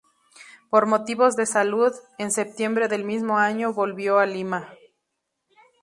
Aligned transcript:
Por 0.71 0.87
motivos 0.87 1.35
de 1.35 1.45
salud, 1.45 1.93
en 2.17 2.31
septiembre 2.31 2.87
del 2.87 3.03
mismo 3.03 3.37
año 3.37 3.71
volvió 3.71 4.17
a 4.17 4.25
Lima. 4.25 4.73